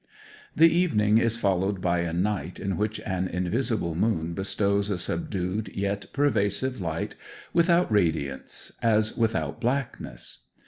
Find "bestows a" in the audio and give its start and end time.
4.33-4.97